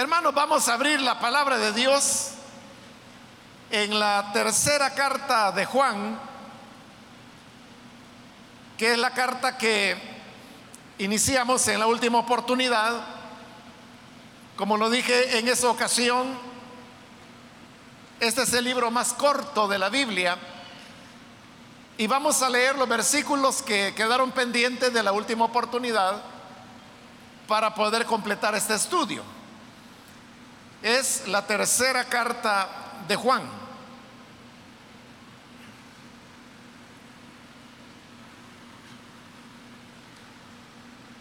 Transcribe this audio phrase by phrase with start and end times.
[0.00, 2.30] Hermanos, vamos a abrir la palabra de Dios
[3.70, 6.18] en la tercera carta de Juan,
[8.78, 9.94] que es la carta que
[10.96, 12.94] iniciamos en la última oportunidad.
[14.56, 16.28] Como lo dije en esa ocasión,
[18.20, 20.38] este es el libro más corto de la Biblia
[21.98, 26.22] y vamos a leer los versículos que quedaron pendientes de la última oportunidad
[27.46, 29.39] para poder completar este estudio.
[30.82, 32.68] Es la tercera carta
[33.06, 33.42] de Juan.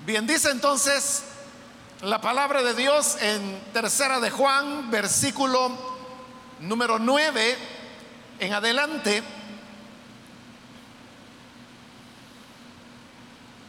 [0.05, 1.23] Bien, dice entonces
[2.01, 5.71] la palabra de Dios en tercera de Juan, versículo
[6.61, 7.57] número 9
[8.39, 9.21] en adelante.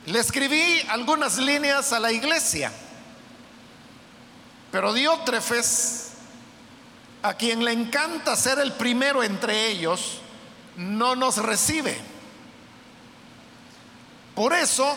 [0.07, 2.73] Le escribí algunas líneas a la iglesia,
[4.71, 6.13] pero Diótrefes,
[7.23, 10.21] a quien le encanta ser el primero entre ellos,
[10.77, 12.01] no nos recibe.
[14.35, 14.97] Por eso,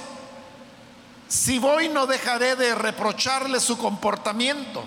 [1.27, 4.83] si voy no dejaré de reprocharle su comportamiento,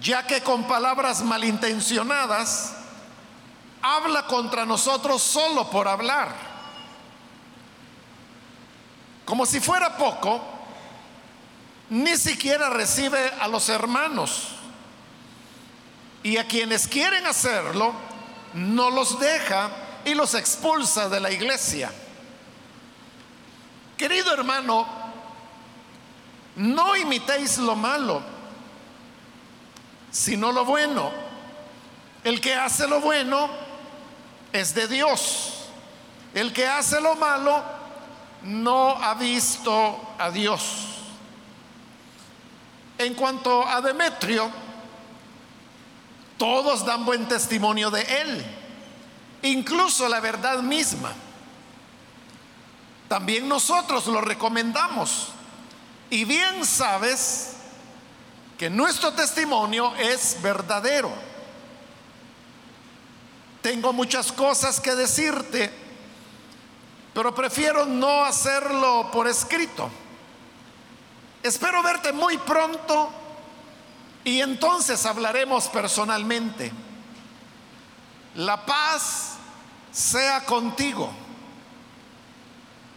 [0.00, 2.74] ya que con palabras malintencionadas
[3.80, 6.54] habla contra nosotros solo por hablar
[9.24, 10.40] como si fuera poco,
[11.90, 14.48] ni siquiera recibe a los hermanos.
[16.22, 17.92] Y a quienes quieren hacerlo,
[18.54, 19.70] no los deja
[20.04, 21.92] y los expulsa de la iglesia.
[23.96, 24.86] Querido hermano,
[26.56, 28.22] no imitéis lo malo,
[30.10, 31.10] sino lo bueno.
[32.22, 33.50] El que hace lo bueno
[34.52, 35.68] es de Dios.
[36.32, 37.62] El que hace lo malo
[38.42, 41.03] no ha visto a Dios.
[42.98, 44.50] En cuanto a Demetrio,
[46.38, 48.44] todos dan buen testimonio de él,
[49.42, 51.12] incluso la verdad misma.
[53.08, 55.28] También nosotros lo recomendamos.
[56.10, 57.56] Y bien sabes
[58.58, 61.12] que nuestro testimonio es verdadero.
[63.62, 65.84] Tengo muchas cosas que decirte
[67.14, 69.88] pero prefiero no hacerlo por escrito.
[71.44, 73.10] Espero verte muy pronto
[74.24, 76.72] y entonces hablaremos personalmente.
[78.36, 79.34] La paz
[79.92, 81.12] sea contigo.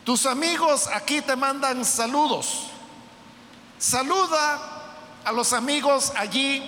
[0.05, 2.67] Tus amigos aquí te mandan saludos.
[3.77, 4.61] Saluda
[5.25, 6.63] a los amigos allí,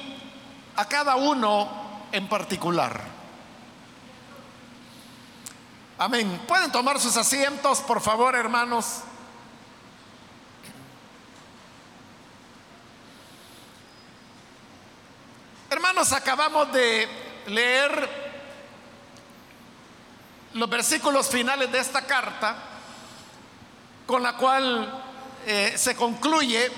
[0.75, 1.69] a cada uno
[2.11, 3.01] en particular.
[5.97, 6.41] Amén.
[6.46, 9.03] ¿Pueden tomar sus asientos, por favor, hermanos?
[15.72, 17.07] Hermanos, acabamos de
[17.46, 18.09] leer
[20.53, 22.56] los versículos finales de esta carta,
[24.08, 25.03] con la cual
[25.46, 26.72] eh, se concluye.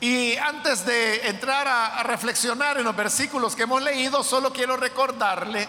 [0.00, 5.68] Y antes de entrar a reflexionar en los versículos que hemos leído, solo quiero recordarle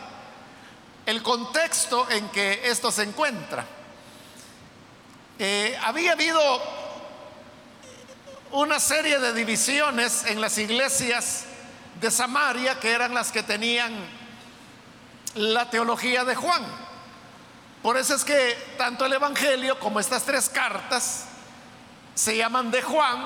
[1.05, 3.63] el contexto en que esto se encuentra.
[5.37, 6.41] Eh, había habido
[8.53, 11.46] una serie de divisiones en las iglesias
[11.99, 13.93] de Samaria que eran las que tenían
[15.35, 16.65] la teología de Juan.
[17.81, 21.25] Por eso es que tanto el Evangelio como estas tres cartas
[22.15, 23.25] se llaman de Juan,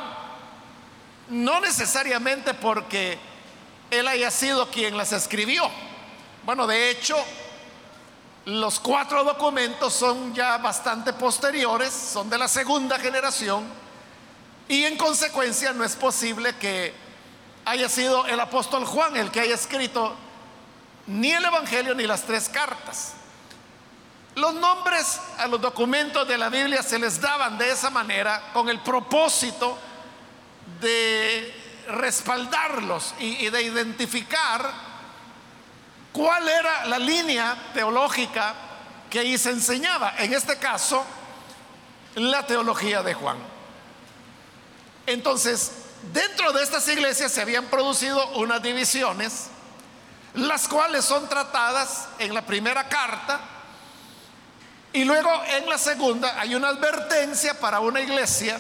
[1.30, 3.18] no necesariamente porque
[3.90, 5.70] él haya sido quien las escribió.
[6.46, 7.16] Bueno, de hecho,
[8.46, 13.64] los cuatro documentos son ya bastante posteriores, son de la segunda generación
[14.68, 16.94] y en consecuencia no es posible que
[17.66, 20.16] haya sido el apóstol Juan el que haya escrito
[21.08, 23.14] ni el Evangelio ni las tres cartas.
[24.36, 28.70] Los nombres a los documentos de la Biblia se les daban de esa manera con
[28.70, 29.78] el propósito
[30.80, 31.54] de
[31.88, 34.72] respaldarlos y, de identificar
[36.14, 38.56] cuál era la línea teológica
[39.10, 40.14] que ahí se enseñaba.
[40.18, 41.04] En este caso,
[42.16, 43.38] la teología de Juan.
[45.06, 45.81] Entonces,
[46.14, 49.48] dentro de estas iglesias se habían producido unas divisiones,
[50.34, 53.40] las cuales son tratadas en la primera carta,
[54.94, 58.60] y luego en la segunda hay una advertencia para una iglesia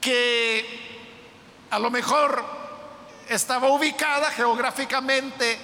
[0.00, 0.88] que
[1.70, 2.44] a lo mejor
[3.28, 5.58] estaba ubicada geográficamente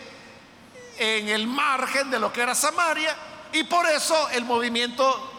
[0.98, 3.14] en el margen de lo que era Samaria
[3.52, 5.30] y por eso el movimiento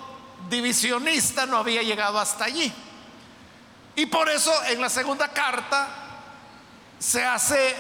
[0.50, 2.71] divisionista no había llegado hasta allí.
[3.95, 5.88] Y por eso en la segunda carta
[7.00, 7.75] se hace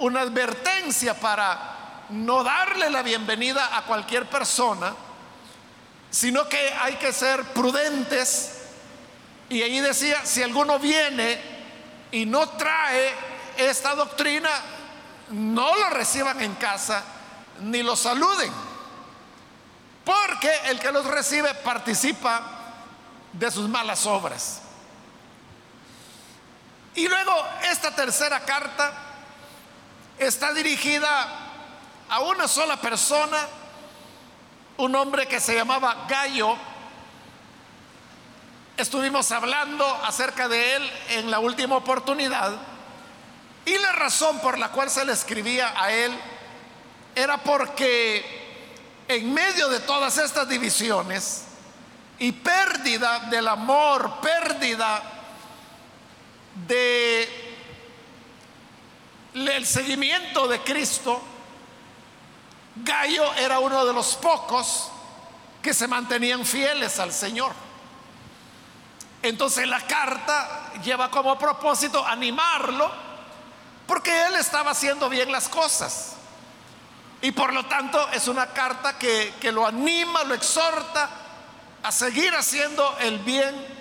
[0.00, 4.94] una advertencia para no darle la bienvenida a cualquier persona,
[6.10, 8.58] sino que hay que ser prudentes.
[9.48, 11.40] Y ahí decía, si alguno viene
[12.10, 13.14] y no trae
[13.56, 14.50] esta doctrina,
[15.30, 17.02] no lo reciban en casa
[17.60, 18.50] ni lo saluden,
[20.04, 22.42] porque el que los recibe participa
[23.32, 24.62] de sus malas obras.
[26.94, 27.32] Y luego
[27.70, 28.92] esta tercera carta
[30.18, 31.28] está dirigida
[32.08, 33.46] a una sola persona,
[34.76, 36.56] un hombre que se llamaba Gallo.
[38.76, 42.52] Estuvimos hablando acerca de él en la última oportunidad
[43.64, 46.18] y la razón por la cual se le escribía a él
[47.14, 51.44] era porque en medio de todas estas divisiones
[52.18, 55.19] y pérdida del amor, pérdida
[56.66, 57.50] de
[59.34, 61.20] el seguimiento de Cristo,
[62.76, 64.90] Gallo era uno de los pocos
[65.62, 67.52] que se mantenían fieles al Señor.
[69.22, 72.90] Entonces la carta lleva como propósito animarlo
[73.86, 76.14] porque él estaba haciendo bien las cosas.
[77.22, 81.10] Y por lo tanto es una carta que, que lo anima, lo exhorta
[81.82, 83.79] a seguir haciendo el bien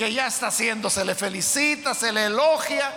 [0.00, 0.88] que ya está haciendo.
[0.88, 2.90] Se le felicita, se le elogia,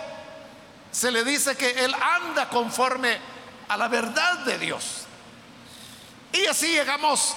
[0.90, 3.18] se le dice que él anda conforme
[3.68, 5.02] a la verdad de Dios.
[6.32, 7.36] Y así llegamos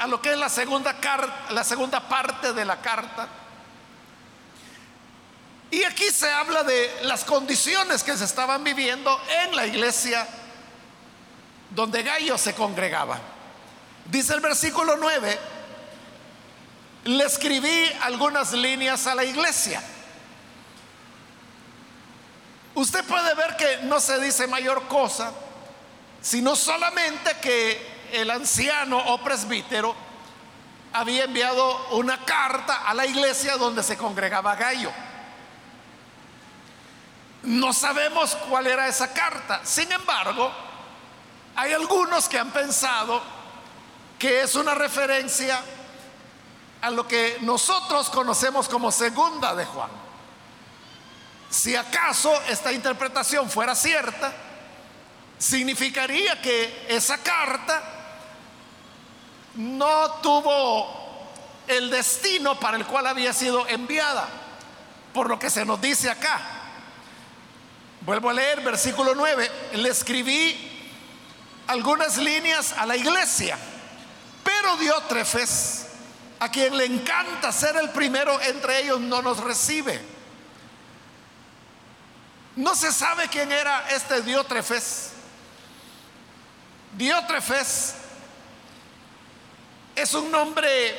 [0.00, 0.96] a lo que es la segunda,
[1.50, 3.28] la segunda parte de la carta.
[5.70, 10.26] Y aquí se habla de las condiciones que se estaban viviendo en la iglesia
[11.70, 13.20] donde Gallo se congregaba.
[14.06, 15.38] Dice el versículo 9,
[17.04, 19.82] le escribí algunas líneas a la iglesia.
[22.74, 25.32] Usted puede ver que no se dice mayor cosa,
[26.20, 29.94] sino solamente que el anciano o presbítero
[30.92, 34.92] había enviado una carta a la iglesia donde se congregaba Gallo.
[37.42, 39.60] No sabemos cuál era esa carta.
[39.64, 40.50] Sin embargo,
[41.56, 43.22] hay algunos que han pensado
[44.18, 45.60] que es una referencia
[46.84, 49.88] a lo que nosotros conocemos como segunda de Juan.
[51.48, 54.34] Si acaso esta interpretación fuera cierta,
[55.38, 57.82] significaría que esa carta
[59.54, 61.30] no tuvo
[61.66, 64.28] el destino para el cual había sido enviada,
[65.14, 66.38] por lo que se nos dice acá.
[68.02, 70.90] Vuelvo a leer versículo 9, le escribí
[71.66, 73.56] algunas líneas a la iglesia,
[74.44, 75.83] pero Diótrefes,
[76.44, 79.98] a quien le encanta ser el primero entre ellos, no nos recibe.
[82.56, 85.12] No se sabe quién era este Diótrefes.
[86.98, 87.94] Diótrefes
[89.96, 90.94] es un nombre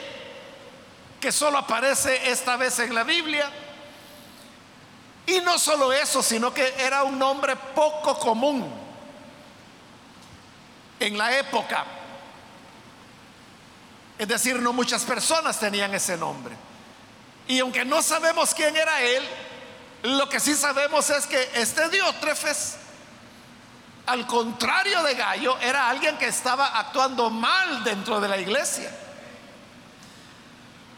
[1.21, 3.47] que solo aparece esta vez en la Biblia.
[5.27, 8.67] Y no solo eso, sino que era un nombre poco común
[10.99, 11.85] en la época.
[14.17, 16.55] Es decir, no muchas personas tenían ese nombre.
[17.47, 19.23] Y aunque no sabemos quién era él,
[20.03, 22.77] lo que sí sabemos es que este Diótrefes
[24.05, 28.91] al contrario de Gallo, era alguien que estaba actuando mal dentro de la iglesia.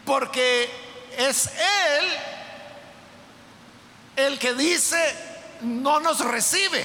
[0.04, 0.70] Porque
[1.16, 2.04] es él
[4.16, 5.16] el que dice,
[5.62, 6.84] no nos recibe.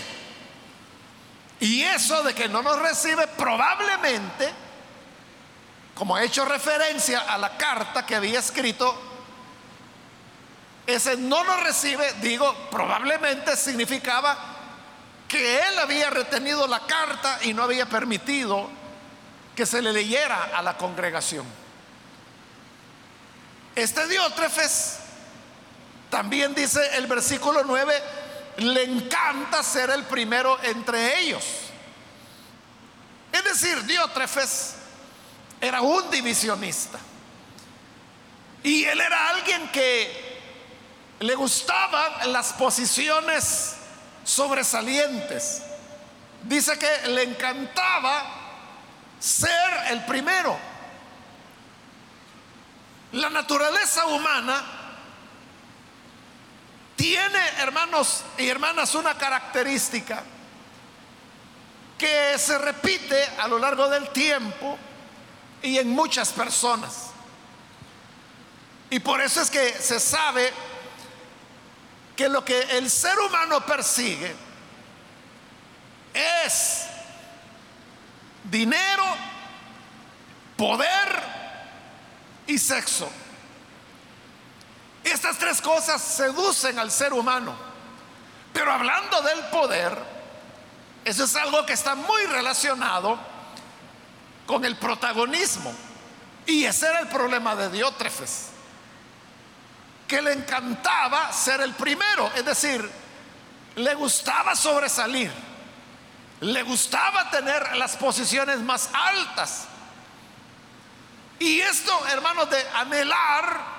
[1.59, 4.49] Y eso de que no nos recibe probablemente,
[5.95, 8.99] como he hecho referencia a la carta que había escrito,
[10.87, 14.37] ese no nos recibe, digo, probablemente significaba
[15.27, 18.69] que él había retenido la carta y no había permitido
[19.55, 21.45] que se le leyera a la congregación.
[23.75, 24.99] Este Diótrefes,
[26.09, 27.93] también dice el versículo 9,
[28.57, 31.43] le encanta ser el primero entre ellos.
[33.31, 34.75] Es decir, Diótrefes
[35.63, 36.99] era un divisionista.
[38.63, 40.41] Y él era alguien que
[41.21, 43.75] le gustaban las posiciones
[44.25, 45.63] sobresalientes.
[46.43, 48.25] Dice que le encantaba
[49.17, 50.57] ser el primero.
[53.13, 54.61] La naturaleza humana
[56.97, 60.23] tiene, hermanos y hermanas, una característica
[61.97, 64.77] que se repite a lo largo del tiempo
[65.63, 67.09] y en muchas personas.
[68.89, 70.53] Y por eso es que se sabe
[72.15, 74.35] que lo que el ser humano persigue
[76.13, 76.83] es
[78.43, 79.03] dinero,
[80.55, 81.23] poder
[82.45, 83.09] y sexo.
[85.03, 87.55] Estas tres cosas seducen al ser humano.
[88.53, 89.97] Pero hablando del poder,
[91.03, 93.32] eso es algo que está muy relacionado
[94.45, 95.73] con el protagonismo.
[96.45, 98.49] Y ese era el problema de Diótrefes,
[100.07, 102.89] que le encantaba ser el primero, es decir,
[103.75, 105.31] le gustaba sobresalir,
[106.41, 109.65] le gustaba tener las posiciones más altas.
[111.39, 113.73] Y esto, hermanos, de anhelar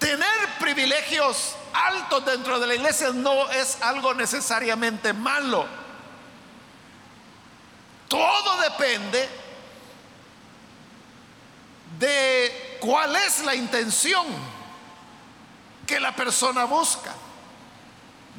[0.00, 5.66] tener privilegios altos dentro de la iglesia no es algo necesariamente malo.
[8.10, 9.28] Todo depende
[11.96, 14.26] de cuál es la intención
[15.86, 17.14] que la persona busca.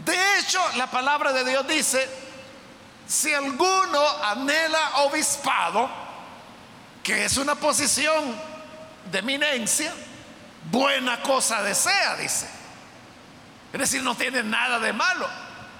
[0.03, 2.05] De hecho, la palabra de Dios dice,
[3.07, 5.89] si alguno anhela obispado,
[7.01, 8.35] que es una posición
[9.09, 9.93] de eminencia,
[10.69, 12.45] buena cosa desea, dice.
[13.71, 15.29] Es decir, no tiene nada de malo.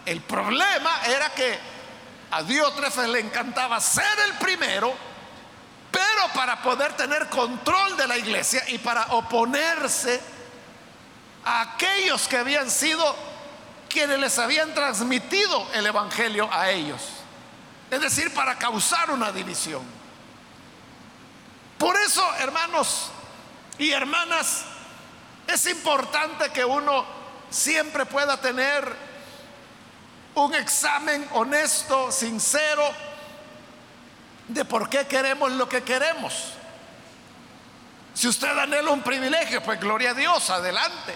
[0.06, 1.71] El problema era que
[2.32, 4.94] a Diótrefes le encantaba ser el primero,
[5.92, 10.22] pero para poder tener control de la iglesia y para oponerse
[11.44, 13.16] a aquellos que habían sido
[13.90, 17.02] quienes les habían transmitido el Evangelio a ellos.
[17.90, 19.82] Es decir, para causar una división.
[21.78, 23.12] Por eso, hermanos
[23.78, 24.64] y hermanas,
[25.48, 27.04] es importante que uno
[27.50, 29.11] siempre pueda tener
[30.36, 32.84] un examen honesto, sincero,
[34.48, 36.54] de por qué queremos lo que queremos.
[38.14, 41.16] Si usted anhela un privilegio, pues gloria a Dios, adelante.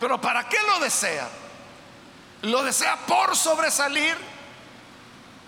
[0.00, 1.28] Pero ¿para qué lo desea?
[2.42, 4.16] ¿Lo desea por sobresalir?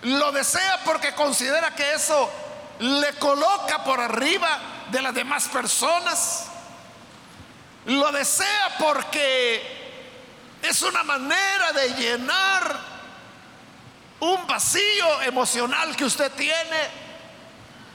[0.03, 2.29] ¿Lo desea porque considera que eso
[2.79, 4.59] le coloca por arriba
[4.91, 6.45] de las demás personas?
[7.85, 9.78] Lo desea porque
[10.61, 12.79] es una manera de llenar
[14.19, 17.09] un vacío emocional que usted tiene.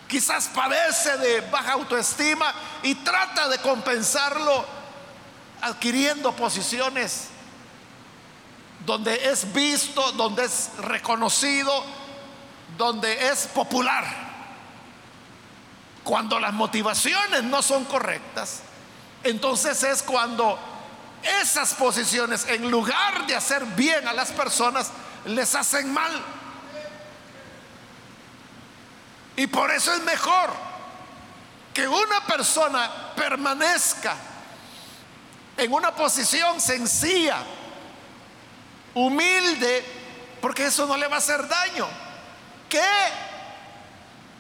[0.09, 4.65] Quizás padece de baja autoestima y trata de compensarlo
[5.61, 7.29] adquiriendo posiciones
[8.85, 11.85] donde es visto, donde es reconocido,
[12.77, 14.05] donde es popular.
[16.03, 18.61] Cuando las motivaciones no son correctas,
[19.23, 20.59] entonces es cuando
[21.25, 24.91] esas posiciones, en lugar de hacer bien a las personas,
[25.25, 26.23] les hacen mal.
[29.37, 30.51] Y por eso es mejor
[31.73, 34.15] que una persona permanezca
[35.57, 37.39] en una posición sencilla,
[38.95, 39.85] humilde,
[40.41, 41.89] porque eso no le va a hacer daño,
[42.69, 42.81] que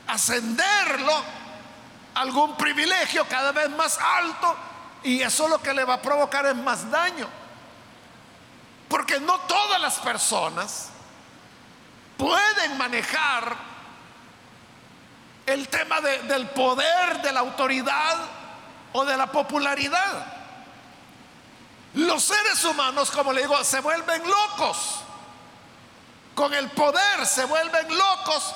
[0.06, 1.12] ascenderlo
[2.14, 4.56] a algún privilegio cada vez más alto
[5.04, 7.28] y eso lo que le va a provocar es más daño.
[8.88, 10.88] Porque no todas las personas
[12.16, 13.54] pueden manejar
[15.46, 18.16] el tema del poder, de la autoridad
[18.94, 20.26] o de la popularidad.
[21.94, 25.00] Los seres humanos, como le digo, se vuelven locos.
[26.34, 28.54] Con el poder se vuelven locos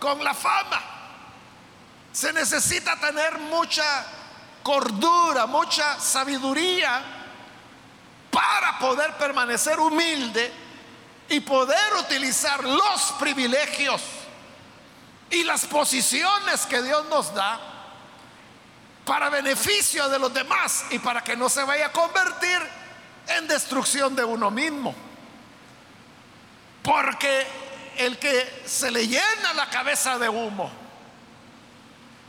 [0.00, 0.80] con la fama.
[2.10, 4.06] Se necesita tener mucha
[4.62, 7.02] cordura, mucha sabiduría
[8.30, 10.52] para poder permanecer humilde
[11.28, 14.02] y poder utilizar los privilegios
[15.30, 17.60] y las posiciones que Dios nos da
[19.04, 22.60] para beneficio de los demás y para que no se vaya a convertir
[23.28, 24.94] en destrucción de uno mismo.
[26.82, 27.46] Porque
[27.96, 30.70] el que se le llena la cabeza de humo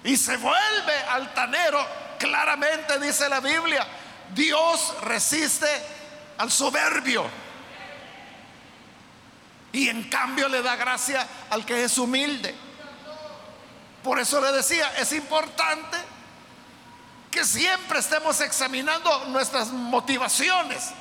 [0.03, 1.85] y se vuelve altanero,
[2.21, 3.85] claramente dice la Biblia,
[4.33, 5.67] Dios resiste
[6.37, 7.25] al soberbio.
[9.73, 12.53] Y en cambio le da gracia al que es humilde.
[14.03, 15.97] Por eso le decía, es importante
[17.31, 20.91] que siempre estemos examinando nuestras motivaciones.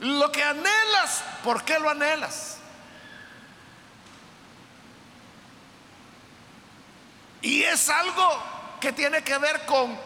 [0.00, 2.56] Lo que anhelas, ¿por qué lo anhelas?
[7.42, 8.51] Y es algo
[8.82, 9.96] que tiene que ver con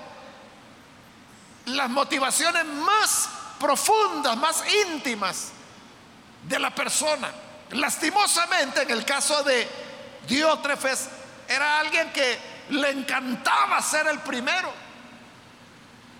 [1.64, 3.26] las motivaciones más
[3.59, 5.49] profundas, más íntimas
[6.42, 7.33] de la persona.
[7.71, 9.66] Lastimosamente, en el caso de
[10.28, 11.09] Diótrefes,
[11.49, 14.71] era alguien que le encantaba ser el primero.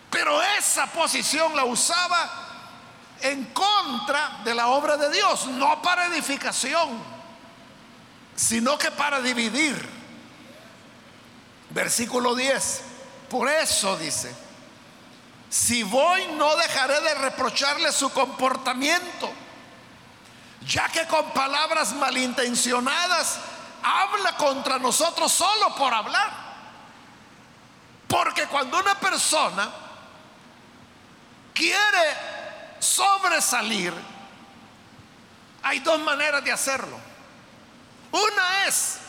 [0.09, 2.31] Pero esa posición la usaba
[3.21, 7.03] en contra de la obra de Dios, no para edificación,
[8.35, 9.96] sino que para dividir.
[11.77, 12.81] Versículo 10.
[13.29, 14.35] Por eso dice,
[15.51, 19.31] si voy no dejaré de reprocharle su comportamiento,
[20.67, 23.41] ya que con palabras malintencionadas
[23.83, 26.47] habla contra nosotros solo por hablar.
[28.09, 29.71] Porque cuando una persona
[31.53, 32.17] quiere
[32.79, 33.93] sobresalir,
[35.63, 36.99] hay dos maneras de hacerlo.
[38.13, 39.01] Una es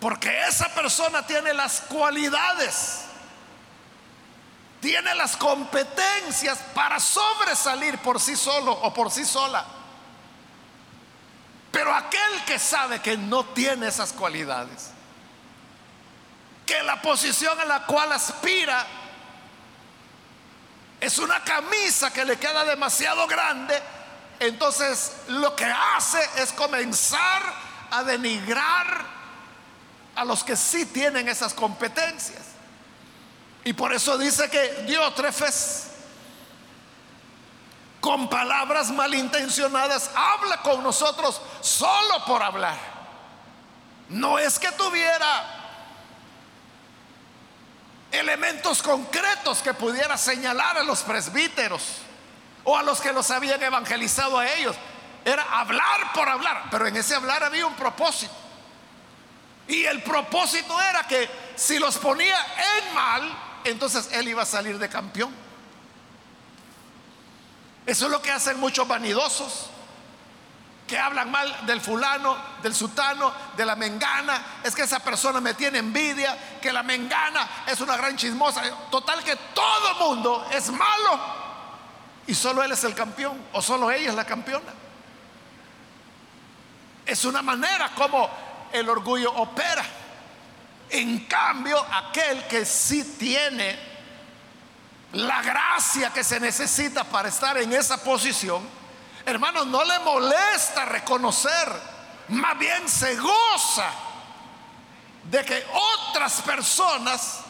[0.00, 3.02] porque esa persona tiene las cualidades,
[4.80, 9.64] tiene las competencias para sobresalir por sí solo o por sí sola.
[11.70, 14.90] Pero aquel que sabe que no tiene esas cualidades,
[16.64, 18.86] que la posición a la cual aspira
[20.98, 23.80] es una camisa que le queda demasiado grande,
[24.38, 27.42] entonces lo que hace es comenzar
[27.90, 29.19] a denigrar
[30.20, 32.42] a los que sí tienen esas competencias.
[33.64, 35.86] Y por eso dice que Diótrefes,
[38.02, 42.76] con palabras malintencionadas, habla con nosotros solo por hablar.
[44.10, 45.56] No es que tuviera
[48.12, 51.82] elementos concretos que pudiera señalar a los presbíteros
[52.64, 54.76] o a los que los habían evangelizado a ellos.
[55.24, 58.39] Era hablar por hablar, pero en ese hablar había un propósito.
[59.70, 62.36] Y el propósito era que si los ponía
[62.78, 65.32] en mal, entonces él iba a salir de campeón.
[67.86, 69.70] Eso es lo que hacen muchos vanidosos,
[70.88, 74.44] que hablan mal del fulano, del sutano, de la mengana.
[74.64, 78.62] Es que esa persona me tiene envidia, que la mengana es una gran chismosa.
[78.90, 81.20] Total que todo mundo es malo
[82.26, 84.72] y solo él es el campeón o solo ella es la campeona.
[87.06, 89.84] Es una manera como el orgullo opera.
[90.90, 93.78] En cambio, aquel que sí tiene
[95.12, 98.66] la gracia que se necesita para estar en esa posición,
[99.24, 101.68] hermanos, no le molesta reconocer,
[102.28, 103.90] más bien se goza
[105.24, 105.64] de que
[106.08, 107.40] otras personas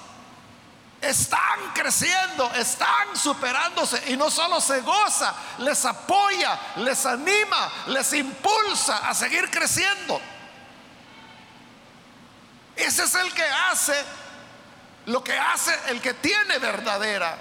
[1.00, 9.08] están creciendo, están superándose y no solo se goza, les apoya, les anima, les impulsa
[9.08, 10.20] a seguir creciendo.
[12.80, 13.94] Ese es el que hace
[15.06, 17.36] lo que hace el que tiene verdadera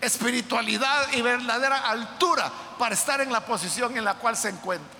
[0.00, 4.98] espiritualidad y verdadera altura para estar en la posición en la cual se encuentra.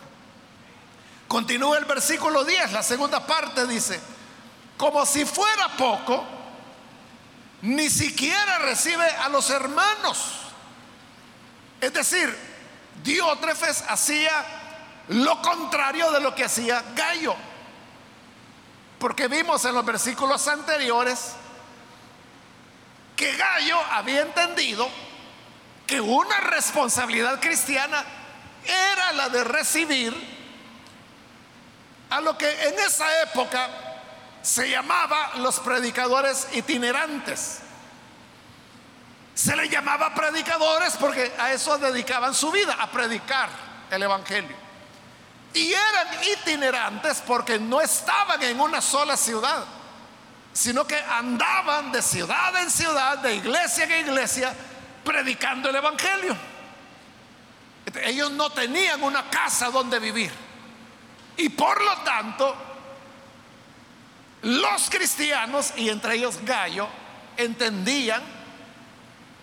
[1.28, 4.00] Continúa el versículo 10, la segunda parte dice,
[4.76, 6.24] como si fuera poco,
[7.62, 10.32] ni siquiera recibe a los hermanos.
[11.80, 12.36] Es decir,
[13.04, 14.57] Diótrefes hacía
[15.08, 17.34] lo contrario de lo que hacía Gallo.
[18.98, 21.32] Porque vimos en los versículos anteriores
[23.16, 24.88] que Gallo había entendido
[25.86, 28.04] que una responsabilidad cristiana
[28.64, 30.14] era la de recibir
[32.10, 33.68] a lo que en esa época
[34.42, 37.60] se llamaba los predicadores itinerantes.
[39.34, 43.48] Se le llamaba predicadores porque a eso dedicaban su vida, a predicar
[43.90, 44.67] el Evangelio.
[45.58, 49.64] Y eran itinerantes porque no estaban en una sola ciudad,
[50.52, 54.54] sino que andaban de ciudad en ciudad, de iglesia en iglesia,
[55.02, 56.36] predicando el Evangelio.
[58.04, 60.30] Ellos no tenían una casa donde vivir.
[61.36, 62.54] Y por lo tanto,
[64.42, 66.86] los cristianos, y entre ellos Gallo,
[67.36, 68.22] entendían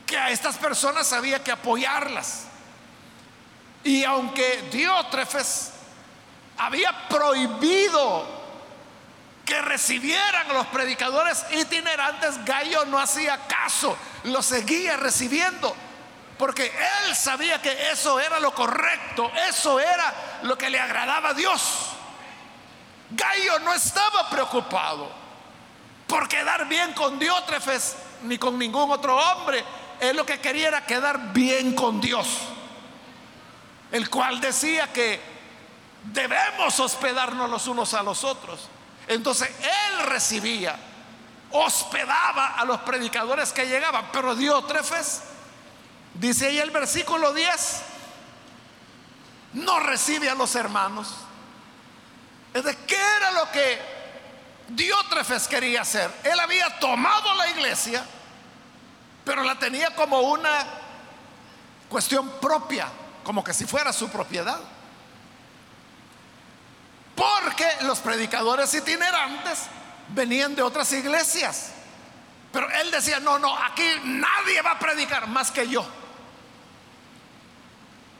[0.05, 2.45] que a estas personas había que apoyarlas.
[3.83, 5.73] Y aunque Diótrefes
[6.57, 8.25] había prohibido
[9.45, 15.75] que recibieran los predicadores itinerantes, Gallo no hacía caso, lo seguía recibiendo,
[16.37, 20.13] porque él sabía que eso era lo correcto, eso era
[20.43, 21.91] lo que le agradaba a Dios.
[23.11, 25.11] Gallo no estaba preocupado
[26.07, 29.63] por quedar bien con Diótrefes ni con ningún otro hombre,
[29.99, 32.27] él lo que quería era quedar bien con Dios,
[33.91, 35.34] el cual decía que
[36.11, 38.69] debemos hospedarnos los unos a los otros.
[39.07, 40.75] Entonces él recibía,
[41.51, 45.23] hospedaba a los predicadores que llegaban, pero Diótrefes,
[46.13, 47.81] dice ahí el versículo 10,
[49.53, 51.13] no recibe a los hermanos.
[52.53, 53.95] Es de qué era lo que
[54.69, 56.11] Diótrefes quería hacer.
[56.23, 58.03] Él había tomado la iglesia,
[59.23, 60.65] pero la tenía como una
[61.89, 62.87] cuestión propia,
[63.23, 64.59] como que si fuera su propiedad.
[67.15, 69.63] Porque los predicadores itinerantes
[70.09, 71.71] venían de otras iglesias.
[72.51, 75.85] Pero él decía, no, no, aquí nadie va a predicar más que yo.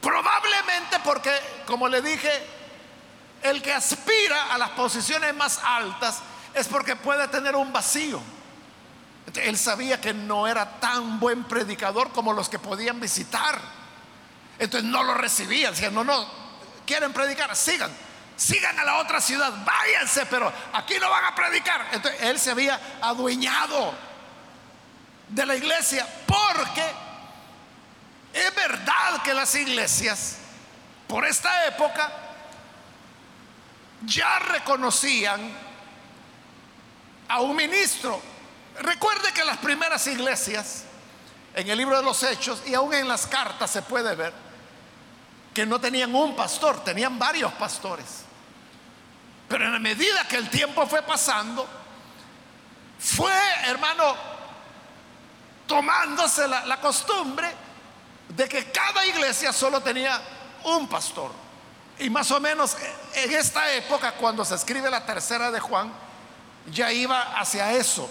[0.02, 1.32] Probablemente porque,
[1.66, 2.30] como le dije,
[3.42, 6.20] el que aspira a las posiciones más altas
[6.54, 8.22] es porque puede tener un vacío.
[9.36, 13.60] Él sabía que no era tan buen predicador como los que podían visitar.
[14.60, 15.74] Entonces no lo recibían.
[15.74, 16.26] Decían, no, no,
[16.86, 17.92] quieren predicar, sigan,
[18.36, 21.88] sigan a la otra ciudad, váyanse, pero aquí no van a predicar.
[21.92, 23.94] Entonces él se había adueñado
[25.30, 26.84] de la iglesia porque
[28.34, 30.38] es verdad que las iglesias
[31.08, 32.12] por esta época
[34.06, 35.52] ya reconocían
[37.28, 38.22] a un ministro.
[38.80, 40.84] Recuerde que las primeras iglesias,
[41.54, 44.34] en el libro de los Hechos y aún en las cartas se puede ver,
[45.54, 48.25] que no tenían un pastor, tenían varios pastores.
[49.48, 51.68] Pero en la medida que el tiempo fue pasando,
[53.00, 53.34] fue,
[53.66, 54.16] hermano,
[55.68, 57.52] tomándose la, costumbre
[58.30, 60.20] de que cada iglesia solo tenía
[60.64, 61.32] un pastor.
[62.00, 62.76] Y más o menos
[63.14, 65.92] en esta época, cuando se escribe la tercera de Juan,
[66.72, 68.10] ya iba hacia eso.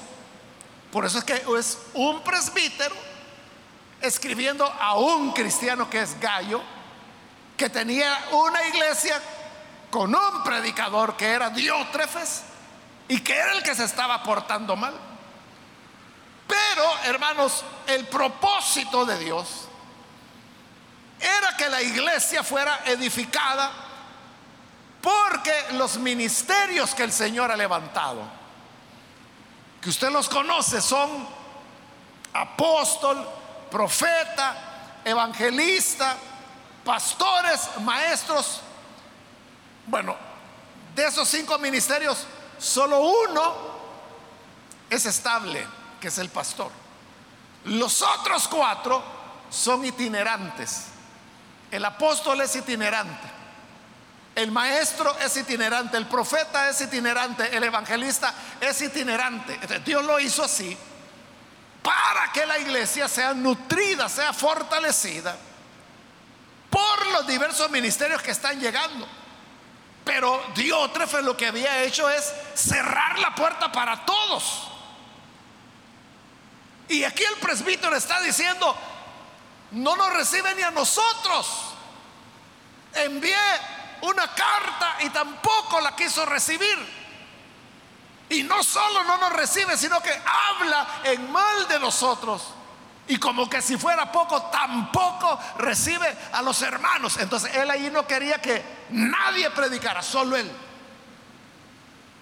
[0.92, 2.94] Por eso es que es un presbítero
[4.00, 6.62] escribiendo a un cristiano que es Gallo,
[7.56, 9.20] que tenía una iglesia
[9.94, 12.42] con un predicador que era Diótrefes
[13.06, 14.92] y que era el que se estaba portando mal.
[16.48, 19.68] Pero, hermanos, el propósito de Dios
[21.20, 23.70] era que la iglesia fuera edificada
[25.00, 28.22] porque los ministerios que el Señor ha levantado,
[29.80, 31.24] que usted los conoce, son
[32.32, 33.24] apóstol,
[33.70, 34.56] profeta,
[35.04, 36.16] evangelista,
[36.84, 38.63] pastores, maestros.
[39.86, 40.16] Bueno,
[40.94, 42.26] de esos cinco ministerios,
[42.58, 43.54] solo uno
[44.88, 45.66] es estable,
[46.00, 46.70] que es el pastor.
[47.64, 49.02] Los otros cuatro
[49.50, 50.86] son itinerantes.
[51.70, 53.34] El apóstol es itinerante.
[54.34, 59.58] El maestro es itinerante, el profeta es itinerante, el evangelista es itinerante.
[59.84, 60.76] Dios lo hizo así
[61.82, 65.36] para que la iglesia sea nutrida, sea fortalecida
[66.68, 69.06] por los diversos ministerios que están llegando.
[70.04, 74.68] Pero Diótrefe lo que había hecho es cerrar la puerta para todos.
[76.88, 78.76] Y aquí el presbítero está diciendo,
[79.70, 81.46] no nos recibe ni a nosotros.
[82.92, 83.36] Envié
[84.02, 87.04] una carta y tampoco la quiso recibir.
[88.28, 92.42] Y no solo no nos recibe, sino que habla en mal de nosotros.
[93.06, 97.18] Y como que si fuera poco, tampoco recibe a los hermanos.
[97.18, 100.50] Entonces él ahí no quería que nadie predicara, solo él.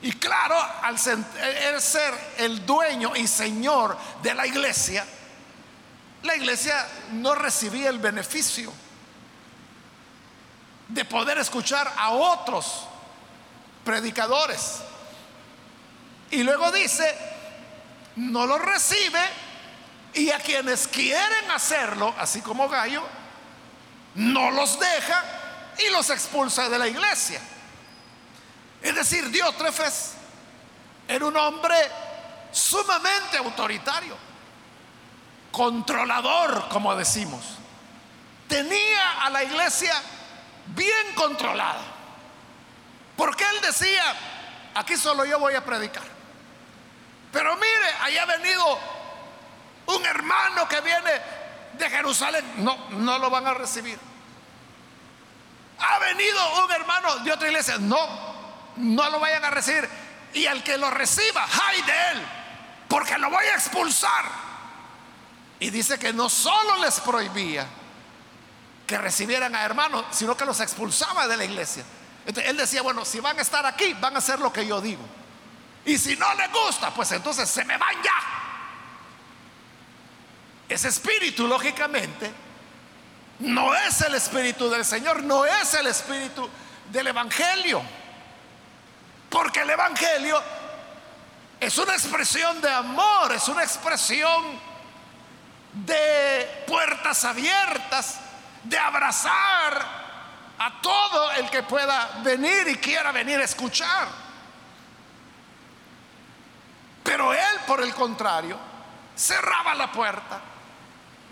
[0.02, 5.06] Y claro, al ser el dueño y señor de la iglesia,
[6.24, 8.72] la iglesia no recibía el beneficio
[10.88, 12.88] de poder escuchar a otros
[13.84, 14.80] predicadores.
[16.32, 17.16] Y luego dice,
[18.16, 19.20] no lo recibe
[20.14, 23.02] y a quienes quieren hacerlo, así como Gallo,
[24.14, 25.24] no los deja
[25.78, 27.40] y los expulsa de la iglesia.
[28.82, 30.14] Es decir, Diótrefes
[31.08, 31.76] era un hombre
[32.50, 34.16] sumamente autoritario,
[35.50, 37.42] controlador, como decimos.
[38.48, 39.94] Tenía a la iglesia
[40.66, 41.80] bien controlada.
[43.16, 44.02] Porque él decía,
[44.74, 46.02] aquí solo yo voy a predicar.
[47.32, 48.78] Pero mire, ahí ha venido
[49.86, 51.10] un hermano que viene
[51.74, 52.44] de Jerusalén.
[52.56, 53.98] No, no lo van a recibir.
[55.78, 57.78] Ha venido un hermano de otra iglesia.
[57.78, 57.98] No,
[58.76, 59.88] no lo vayan a recibir.
[60.34, 62.26] Y al que lo reciba, hay de él.
[62.88, 64.24] Porque lo voy a expulsar.
[65.58, 67.66] Y dice que no solo les prohibía,
[68.86, 71.84] que recibieran a hermanos, sino que los expulsaba de la iglesia.
[72.26, 74.80] Entonces, él decía, bueno, si van a estar aquí, van a hacer lo que yo
[74.80, 75.02] digo.
[75.84, 78.41] Y si no les gusta, pues entonces se me van ya.
[80.72, 82.32] Ese espíritu, lógicamente,
[83.40, 86.48] no es el espíritu del Señor, no es el espíritu
[86.90, 87.82] del Evangelio.
[89.28, 90.42] Porque el Evangelio
[91.60, 94.58] es una expresión de amor, es una expresión
[95.74, 98.18] de puertas abiertas
[98.64, 99.86] de abrazar
[100.58, 104.08] a todo el que pueda venir y quiera venir a escuchar.
[107.02, 108.56] Pero él, por el contrario,
[109.14, 110.40] cerraba la puerta,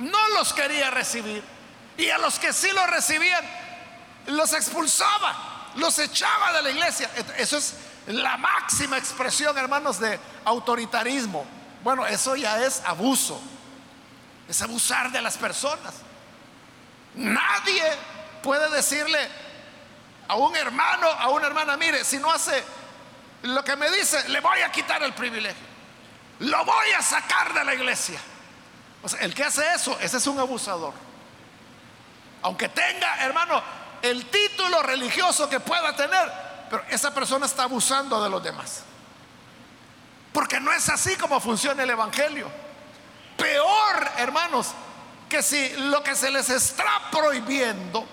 [0.00, 1.42] no los quería recibir.
[1.96, 3.44] Y a los que sí lo recibían,
[4.26, 7.10] los expulsaba, los echaba de la iglesia.
[7.36, 7.74] Eso es
[8.06, 11.46] la máxima expresión, hermanos, de autoritarismo.
[11.84, 13.40] Bueno, eso ya es abuso,
[14.48, 15.94] es abusar de las personas.
[17.14, 17.82] Nadie
[18.42, 19.28] puede decirle
[20.28, 22.62] a un hermano, a una hermana, mire, si no hace
[23.42, 25.68] lo que me dice, le voy a quitar el privilegio.
[26.40, 28.18] Lo voy a sacar de la iglesia.
[29.20, 30.92] El que hace eso, ese es un abusador.
[32.42, 33.62] Aunque tenga, hermano,
[34.02, 36.30] el título religioso que pueda tener,
[36.68, 38.82] pero esa persona está abusando de los demás.
[40.32, 42.48] Porque no es así como funciona el Evangelio.
[43.36, 44.68] Peor, hermanos,
[45.28, 48.06] que si lo que se les está prohibiendo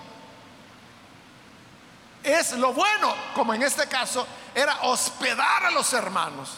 [2.22, 6.50] es lo bueno, como en este caso era hospedar a los hermanos,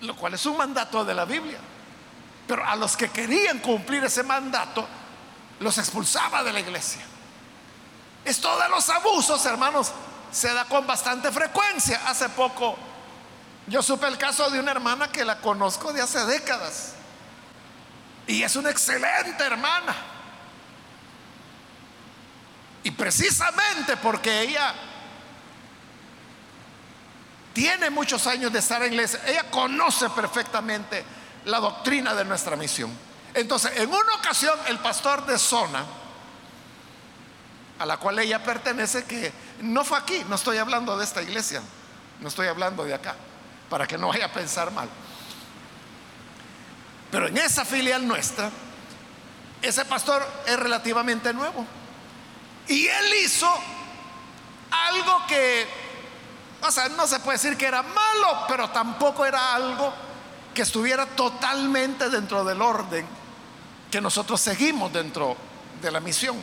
[0.00, 1.58] lo cual es un mandato de la Biblia.
[2.46, 4.86] Pero a los que querían cumplir ese mandato,
[5.60, 7.02] los expulsaba de la iglesia.
[8.24, 9.92] Esto de los abusos, hermanos,
[10.30, 12.02] se da con bastante frecuencia.
[12.06, 12.76] Hace poco
[13.66, 16.94] yo supe el caso de una hermana que la conozco de hace décadas.
[18.26, 19.94] Y es una excelente hermana.
[22.82, 24.72] Y precisamente porque ella
[27.52, 31.04] tiene muchos años de estar en iglesia, ella conoce perfectamente
[31.46, 32.92] la doctrina de nuestra misión.
[33.32, 35.84] Entonces, en una ocasión, el pastor de zona,
[37.78, 41.62] a la cual ella pertenece, que no fue aquí, no estoy hablando de esta iglesia,
[42.20, 43.14] no estoy hablando de acá,
[43.70, 44.88] para que no vaya a pensar mal.
[47.10, 48.50] Pero en esa filial nuestra,
[49.62, 51.64] ese pastor es relativamente nuevo.
[52.66, 53.48] Y él hizo
[54.70, 55.68] algo que,
[56.62, 60.05] o sea, no se puede decir que era malo, pero tampoco era algo
[60.56, 63.06] que estuviera totalmente dentro del orden
[63.90, 65.36] que nosotros seguimos dentro
[65.82, 66.34] de la misión.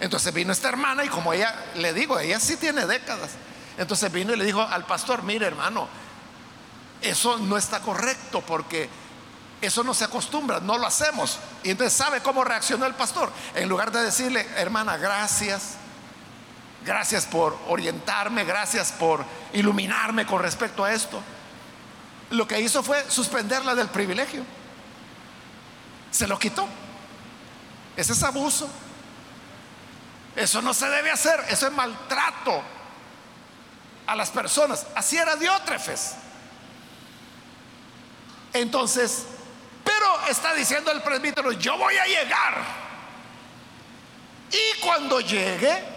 [0.00, 3.30] Entonces vino esta hermana y como ella, le digo, ella sí tiene décadas.
[3.78, 5.88] Entonces vino y le dijo al pastor, mire hermano,
[7.00, 8.90] eso no está correcto porque
[9.62, 11.38] eso no se acostumbra, no lo hacemos.
[11.62, 13.32] Y entonces sabe cómo reaccionó el pastor.
[13.54, 15.76] En lugar de decirle, hermana, gracias,
[16.84, 19.24] gracias por orientarme, gracias por
[19.54, 21.22] iluminarme con respecto a esto.
[22.30, 24.44] Lo que hizo fue suspenderla del privilegio.
[26.10, 26.66] Se lo quitó.
[27.96, 28.68] Ese es abuso.
[30.36, 31.44] Eso no se debe hacer.
[31.48, 32.62] Eso es maltrato
[34.06, 34.86] a las personas.
[34.94, 36.14] Así era Diótrefes.
[38.52, 39.26] Entonces,
[39.84, 42.64] pero está diciendo el presbítero, yo voy a llegar.
[44.50, 45.93] Y cuando llegue,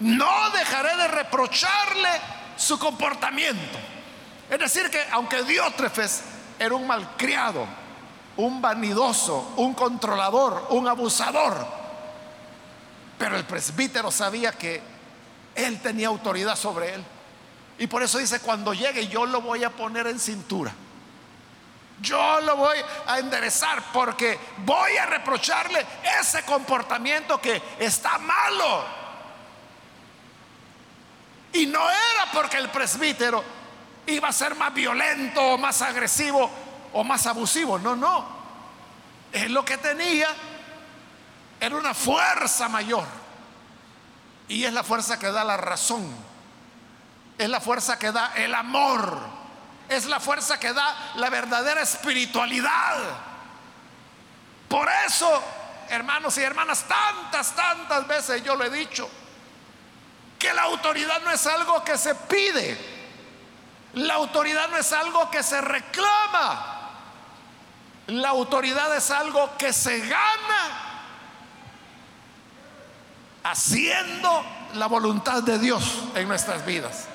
[0.00, 2.08] no dejaré de reprocharle
[2.56, 3.78] su comportamiento.
[4.50, 6.22] Es decir, que aunque Diótrefes
[6.58, 7.66] era un malcriado,
[8.36, 11.66] un vanidoso, un controlador, un abusador.
[13.18, 14.80] Pero el presbítero sabía que
[15.54, 17.04] él tenía autoridad sobre él.
[17.78, 20.72] Y por eso dice, cuando llegue yo lo voy a poner en cintura.
[22.00, 25.84] Yo lo voy a enderezar porque voy a reprocharle
[26.20, 28.97] ese comportamiento que está malo.
[31.52, 33.42] Y no era porque el presbítero
[34.06, 36.50] iba a ser más violento o más agresivo
[36.92, 37.78] o más abusivo.
[37.78, 38.38] No, no.
[39.32, 40.28] Es lo que tenía.
[41.60, 43.06] Era una fuerza mayor.
[44.48, 46.06] Y es la fuerza que da la razón.
[47.36, 49.18] Es la fuerza que da el amor.
[49.88, 52.96] Es la fuerza que da la verdadera espiritualidad.
[54.68, 55.42] Por eso,
[55.88, 59.08] hermanos y hermanas, tantas, tantas veces yo lo he dicho,
[60.38, 62.98] que la autoridad no es algo que se pide
[63.94, 66.74] la autoridad no es algo que se reclama.
[68.08, 70.94] La autoridad es algo que se gana
[73.44, 77.06] haciendo la voluntad de Dios en nuestras vidas.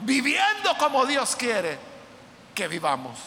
[0.00, 1.78] Viviendo como Dios quiere
[2.54, 3.18] que vivamos.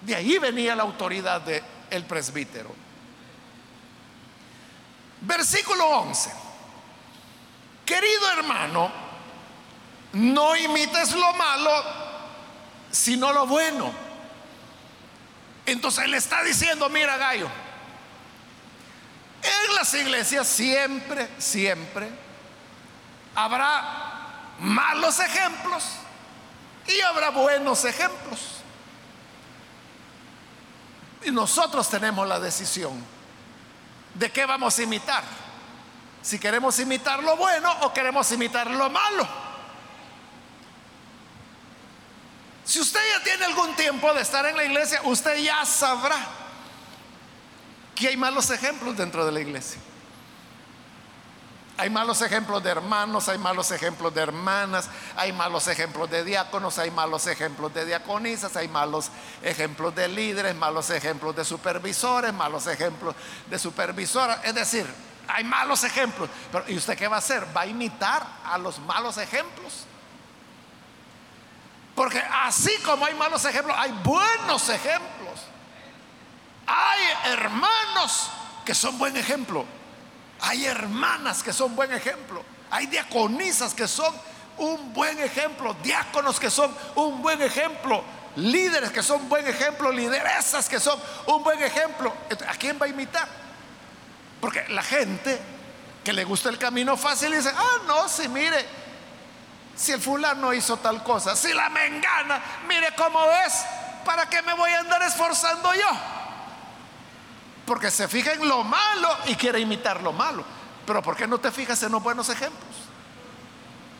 [0.00, 2.70] De ahí venía la autoridad del el presbítero.
[5.20, 6.47] Versículo 11.
[7.88, 8.92] Querido hermano,
[10.12, 11.70] no imites lo malo,
[12.90, 13.90] sino lo bueno.
[15.64, 17.48] Entonces él está diciendo, mira Gallo,
[19.42, 22.10] en las iglesias siempre, siempre
[23.34, 25.84] habrá malos ejemplos
[26.88, 28.40] y habrá buenos ejemplos.
[31.24, 33.02] Y nosotros tenemos la decisión
[34.12, 35.47] de qué vamos a imitar.
[36.22, 39.26] Si queremos imitar lo bueno o queremos imitar lo malo.
[42.64, 46.18] Si usted ya tiene algún tiempo de estar en la iglesia, usted ya sabrá
[47.94, 49.80] que hay malos ejemplos dentro de la iglesia.
[51.78, 56.76] Hay malos ejemplos de hermanos, hay malos ejemplos de hermanas, hay malos ejemplos de diáconos,
[56.78, 59.10] hay malos ejemplos de diaconisas, hay malos
[59.42, 63.14] ejemplos de líderes, malos ejemplos de supervisores, malos ejemplos
[63.48, 64.40] de supervisoras.
[64.44, 64.86] Es decir,
[65.28, 66.28] hay malos ejemplos.
[66.50, 67.46] Pero ¿y usted qué va a hacer?
[67.56, 69.84] ¿Va a imitar a los malos ejemplos?
[71.94, 75.40] Porque así como hay malos ejemplos, hay buenos ejemplos.
[76.66, 78.30] Hay hermanos
[78.64, 79.64] que son buen ejemplo.
[80.40, 82.42] Hay hermanas que son buen ejemplo.
[82.70, 84.14] Hay diaconisas que son
[84.58, 85.74] un buen ejemplo.
[85.82, 88.02] Diáconos que son un buen ejemplo.
[88.36, 89.90] Líderes que son buen ejemplo.
[89.90, 92.14] Lideresas que son un buen ejemplo.
[92.48, 93.47] ¿A quién va a imitar?
[94.40, 95.40] Porque la gente
[96.04, 98.66] que le gusta el camino fácil dice, ah, no, si mire,
[99.74, 103.64] si el fulano hizo tal cosa, si la mengana, mire cómo es,
[104.04, 105.90] ¿para qué me voy a andar esforzando yo?
[107.66, 110.44] Porque se fija en lo malo y quiere imitar lo malo.
[110.86, 112.74] Pero ¿por qué no te fijas en los buenos ejemplos?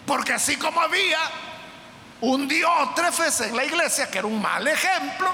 [0.07, 1.19] Porque así como había
[2.23, 5.31] un diótrefes en la iglesia, que era un mal ejemplo,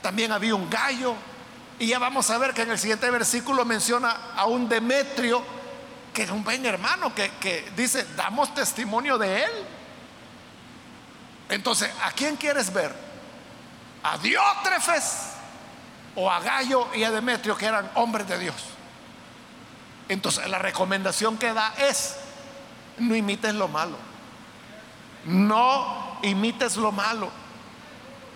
[0.00, 1.16] también había un gallo.
[1.78, 5.42] Y ya vamos a ver que en el siguiente versículo menciona a un Demetrio,
[6.14, 9.50] que es un buen hermano, que, que dice, damos testimonio de él.
[11.48, 12.94] Entonces, ¿a quién quieres ver?
[14.02, 15.32] ¿A Diótrefes?
[16.14, 18.56] o a Gallo y a Demetrio, que eran hombres de Dios.
[20.08, 22.16] Entonces la recomendación que da es,
[22.98, 23.96] no imites lo malo.
[25.24, 27.30] No imites lo malo.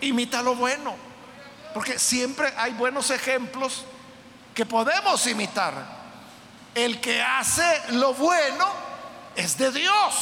[0.01, 0.95] Imita lo bueno.
[1.77, 3.85] Porque siempre hay buenos ejemplos
[4.55, 5.75] que podemos imitar.
[6.75, 8.67] El que hace lo bueno
[9.37, 10.15] es de Dios.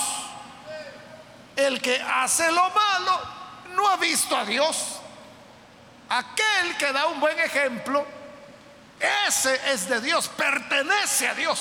[1.54, 3.20] El que hace lo malo
[3.76, 4.96] no ha visto a Dios.
[6.08, 8.04] Aquel que da un buen ejemplo,
[9.28, 11.60] ese es de Dios, pertenece a Dios.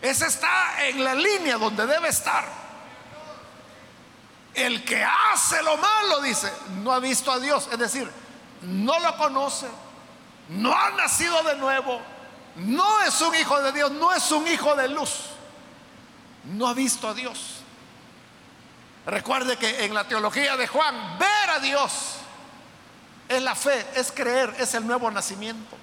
[0.00, 2.44] Ese está en la línea donde debe estar.
[4.54, 7.68] El que hace lo malo, dice, no ha visto a Dios.
[7.72, 8.22] Es decir,
[8.62, 9.66] no lo conoce,
[10.48, 12.00] no ha nacido de nuevo,
[12.56, 15.10] no es un hijo de Dios, no es un hijo de luz.
[16.44, 17.62] No ha visto a Dios.
[19.06, 22.16] Recuerde que en la teología de Juan, ver a Dios
[23.28, 25.76] es la fe, es creer, es el nuevo nacimiento.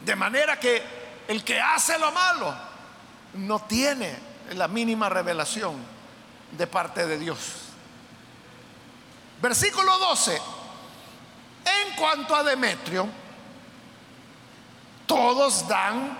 [0.00, 0.82] De manera que
[1.28, 2.54] el que hace lo malo
[3.34, 4.18] no tiene
[4.54, 5.76] la mínima revelación
[6.50, 7.38] de parte de Dios.
[9.40, 10.40] Versículo 12.
[11.64, 13.08] En cuanto a Demetrio,
[15.06, 16.16] todos dan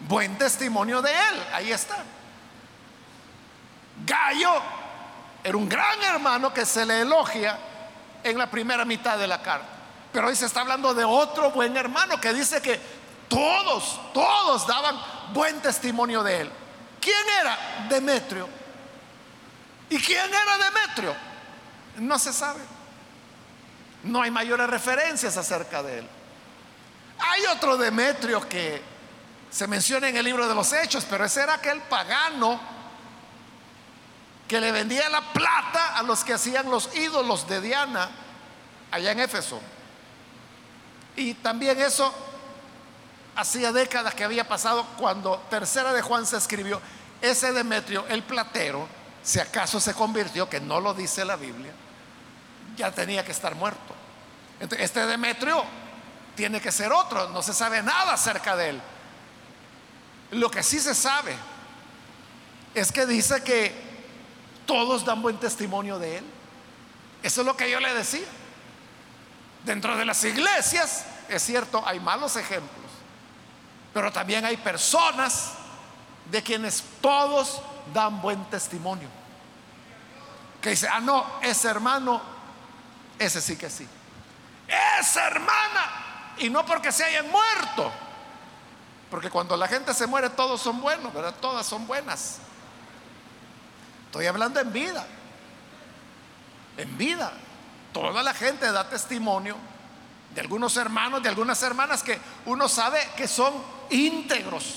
[0.00, 1.46] buen testimonio de él.
[1.52, 1.96] Ahí está.
[4.04, 4.62] Gallo
[5.42, 7.58] era un gran hermano que se le elogia
[8.22, 9.66] en la primera mitad de la carta.
[10.12, 12.80] Pero hoy se está hablando de otro buen hermano que dice que
[13.28, 15.00] todos, todos daban
[15.32, 16.50] buen testimonio de él.
[17.00, 18.48] ¿Quién era Demetrio?
[19.88, 21.14] ¿Y quién era Demetrio?
[21.98, 22.60] No se sabe.
[24.04, 26.08] No hay mayores referencias acerca de él.
[27.18, 28.82] Hay otro Demetrio que
[29.50, 32.60] se menciona en el libro de los Hechos, pero ese era aquel pagano
[34.48, 38.10] que le vendía la plata a los que hacían los ídolos de Diana
[38.90, 39.60] allá en Éfeso.
[41.16, 42.12] Y también eso
[43.36, 46.80] hacía décadas que había pasado cuando Tercera de Juan se escribió.
[47.20, 48.88] Ese Demetrio, el platero,
[49.22, 51.72] si acaso se convirtió, que no lo dice la Biblia,
[52.80, 53.94] ya tenía que estar muerto.
[54.78, 55.64] Este Demetrio
[56.34, 58.82] tiene que ser otro, no se sabe nada acerca de él.
[60.32, 61.34] Lo que sí se sabe
[62.74, 63.90] es que dice que
[64.66, 66.24] todos dan buen testimonio de Él.
[67.22, 68.26] Eso es lo que yo le decía.
[69.64, 72.90] Dentro de las iglesias, es cierto, hay malos ejemplos,
[73.92, 75.52] pero también hay personas
[76.30, 77.60] de quienes todos
[77.92, 79.08] dan buen testimonio.
[80.62, 82.22] Que dice, ah, no, ese hermano,
[83.20, 83.86] ese sí que sí.
[84.98, 87.92] Esa hermana, y no porque se hayan muerto,
[89.10, 91.34] porque cuando la gente se muere todos son buenos, ¿verdad?
[91.38, 92.38] Todas son buenas.
[94.06, 95.06] Estoy hablando en vida.
[96.78, 97.32] En vida.
[97.92, 99.56] Toda la gente da testimonio
[100.34, 103.52] de algunos hermanos, de algunas hermanas que uno sabe que son
[103.90, 104.76] íntegros.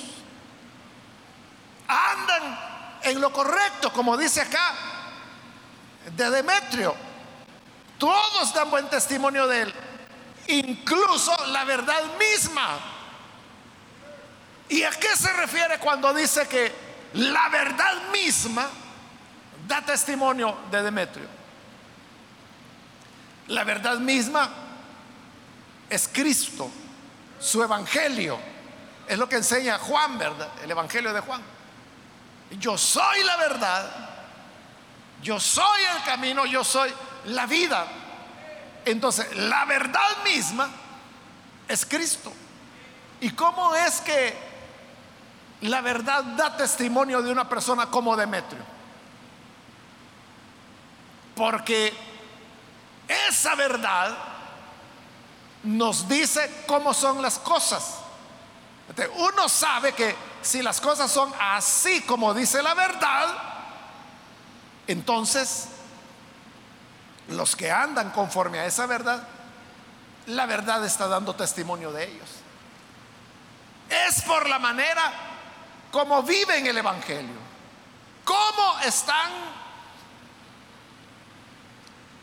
[1.87, 2.59] Andan
[3.03, 4.73] en lo correcto, como dice acá
[6.15, 7.12] de Demetrio.
[8.03, 9.73] Todos dan buen testimonio de él.
[10.47, 12.77] Incluso la verdad misma.
[14.67, 16.69] ¿Y a qué se refiere cuando dice que
[17.13, 18.67] la verdad misma
[19.65, 21.27] da testimonio de Demetrio.
[23.47, 24.49] La verdad misma
[25.89, 26.69] es Cristo,
[27.39, 28.37] su evangelio.
[29.07, 30.49] Es lo que enseña Juan, ¿verdad?
[30.61, 31.41] El evangelio de Juan.
[32.59, 34.09] Yo soy la verdad,
[35.21, 36.93] yo soy el camino, yo soy
[37.25, 37.85] la vida.
[38.85, 40.69] Entonces, la verdad misma
[41.67, 42.31] es Cristo.
[43.21, 44.37] ¿Y cómo es que
[45.61, 48.63] la verdad da testimonio de una persona como Demetrio?
[51.35, 51.93] Porque
[53.29, 54.15] esa verdad
[55.63, 57.99] nos dice cómo son las cosas.
[59.15, 63.29] Uno sabe que si las cosas son así como dice la verdad,
[64.85, 65.69] entonces
[67.29, 69.27] los que andan conforme a esa verdad,
[70.27, 72.29] la verdad está dando testimonio de ellos.
[73.89, 75.11] Es por la manera
[75.91, 77.37] como viven el Evangelio,
[78.23, 79.31] cómo están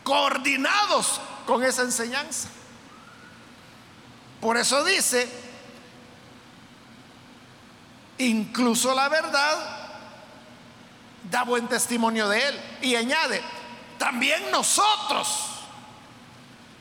[0.02, 2.48] coordinados con esa enseñanza.
[4.40, 5.30] Por eso dice,
[8.18, 9.80] incluso la verdad
[11.30, 12.60] da buen testimonio de él.
[12.82, 13.42] Y añade,
[14.00, 15.44] también nosotros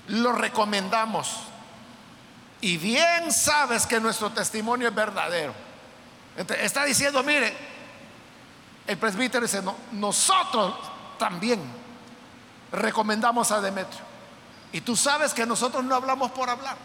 [0.07, 1.29] lo recomendamos.
[2.61, 5.53] Y bien sabes que nuestro testimonio es verdadero.
[6.37, 7.53] está diciendo, mire,
[8.87, 10.75] el presbítero dice, no, nosotros
[11.17, 11.61] también
[12.71, 14.01] recomendamos a Demetrio.
[14.71, 16.77] Y tú sabes que nosotros no hablamos por hablar.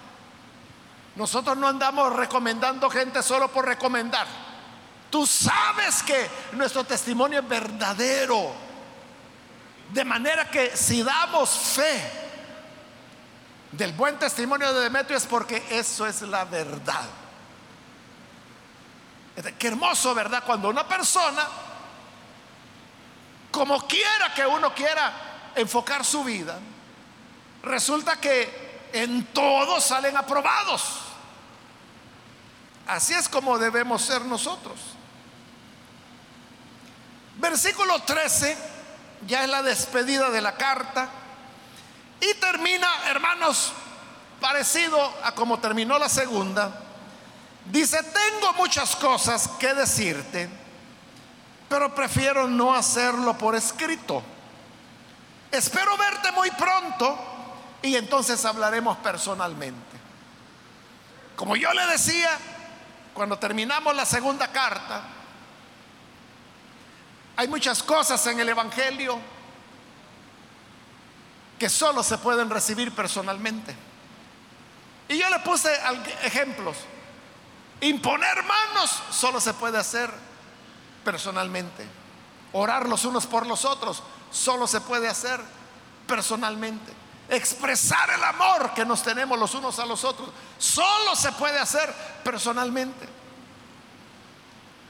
[1.14, 4.26] Nosotros no andamos recomendando gente solo por recomendar.
[5.10, 8.63] Tú sabes que nuestro testimonio es verdadero.
[9.90, 12.10] De manera que si damos fe
[13.72, 17.04] del buen testimonio de Demetrio es porque eso es la verdad.
[19.58, 20.44] Qué hermoso, ¿verdad?
[20.44, 21.46] Cuando una persona,
[23.50, 25.12] como quiera que uno quiera
[25.56, 26.58] enfocar su vida,
[27.62, 31.00] resulta que en todo salen aprobados.
[32.86, 34.78] Así es como debemos ser nosotros.
[37.36, 38.56] Versículo 13,
[39.26, 41.08] ya es la despedida de la carta.
[42.20, 43.72] Y termina, hermanos,
[44.40, 46.80] parecido a como terminó la segunda.
[47.66, 50.48] Dice, tengo muchas cosas que decirte,
[51.68, 54.22] pero prefiero no hacerlo por escrito.
[55.50, 57.18] Espero verte muy pronto
[57.82, 59.96] y entonces hablaremos personalmente.
[61.36, 62.30] Como yo le decía,
[63.14, 65.02] cuando terminamos la segunda carta,
[67.36, 69.18] hay muchas cosas en el Evangelio
[71.58, 73.74] que solo se pueden recibir personalmente.
[75.08, 75.70] Y yo le puse
[76.22, 76.76] ejemplos.
[77.80, 80.10] Imponer manos solo se puede hacer
[81.04, 81.86] personalmente.
[82.52, 85.40] Orar los unos por los otros solo se puede hacer
[86.06, 86.92] personalmente.
[87.28, 91.92] Expresar el amor que nos tenemos los unos a los otros solo se puede hacer
[92.22, 93.08] personalmente.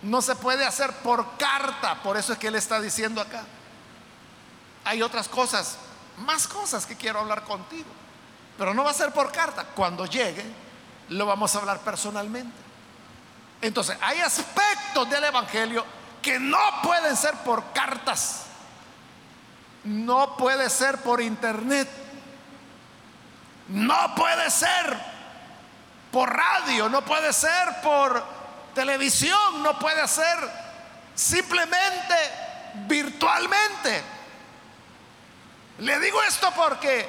[0.05, 3.43] No se puede hacer por carta, por eso es que él está diciendo acá.
[4.85, 5.79] Hay otras cosas,
[6.19, 7.89] más cosas que quiero hablar contigo,
[8.59, 9.65] pero no va a ser por carta.
[9.75, 10.45] Cuando llegue,
[11.09, 12.55] lo vamos a hablar personalmente.
[13.63, 15.87] Entonces, hay aspectos del Evangelio
[16.21, 18.43] que no pueden ser por cartas,
[19.85, 21.89] no puede ser por internet,
[23.69, 25.01] no puede ser
[26.13, 28.44] por radio, no puede ser por
[28.75, 30.37] televisión, no puede ser
[31.15, 32.15] simplemente
[32.87, 34.03] virtualmente.
[35.79, 37.09] Le digo esto porque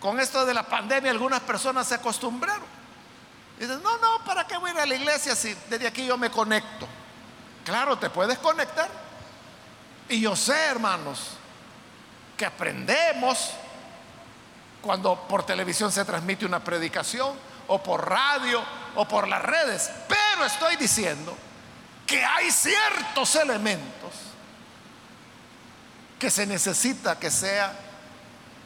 [0.00, 2.74] con esto de la pandemia algunas personas se acostumbraron.
[3.58, 6.18] Dicen, no, no, ¿para qué voy a ir a la iglesia si desde aquí yo
[6.18, 6.86] me conecto?
[7.64, 8.88] Claro, te puedes conectar.
[10.08, 11.30] Y yo sé, hermanos,
[12.36, 13.52] que aprendemos
[14.82, 17.34] cuando por televisión se transmite una predicación
[17.68, 18.62] o por radio
[18.96, 19.90] o por las redes.
[20.42, 21.36] Estoy diciendo
[22.06, 24.12] que hay ciertos elementos
[26.18, 27.74] que se necesita que sea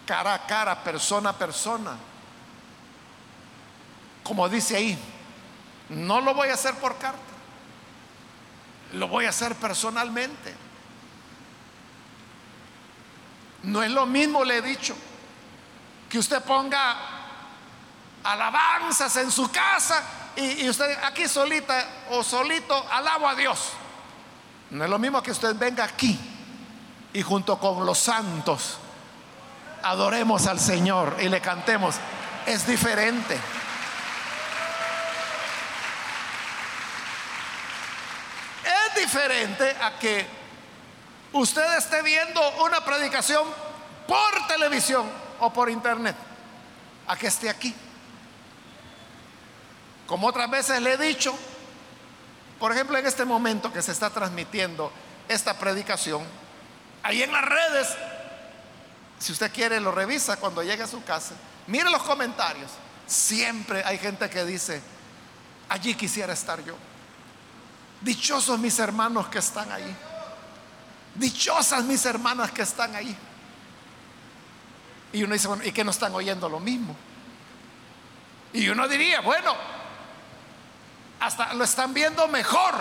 [0.06, 1.96] cara a cara, persona a persona.
[4.22, 4.98] Como dice ahí,
[5.88, 7.18] no lo voy a hacer por carta,
[8.92, 10.54] lo voy a hacer personalmente.
[13.64, 14.96] No es lo mismo, le he dicho,
[16.08, 16.96] que usted ponga
[18.22, 20.02] alabanzas en su casa
[20.38, 23.72] y, usted aquí solita o solito alabo a Dios.
[24.70, 26.18] No es lo mismo que usted venga aquí
[27.12, 28.78] y junto con los santos
[29.82, 31.96] adoremos al Señor y le cantemos.
[32.46, 33.38] Es diferente.
[38.64, 40.24] Es diferente a que
[41.32, 43.44] usted esté viendo una predicación
[44.06, 45.10] por televisión
[45.40, 46.16] o por internet,
[47.08, 47.74] a que esté aquí.
[50.08, 51.38] Como otras veces le he dicho,
[52.58, 54.90] por ejemplo, en este momento que se está transmitiendo
[55.28, 56.22] esta predicación,
[57.02, 57.88] ahí en las redes,
[59.18, 61.34] si usted quiere lo revisa cuando llegue a su casa,
[61.66, 62.70] mire los comentarios.
[63.06, 64.80] Siempre hay gente que dice,
[65.68, 66.74] allí quisiera estar yo.
[68.00, 69.94] Dichosos mis hermanos que están ahí.
[71.16, 73.14] Dichosas mis hermanas que están ahí.
[75.12, 76.96] Y uno dice, bueno, ¿y que no están oyendo lo mismo?
[78.54, 79.54] Y uno diría, bueno,
[81.20, 82.74] hasta lo están viendo mejor.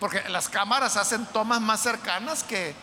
[0.00, 2.74] Porque las cámaras hacen tomas más cercanas que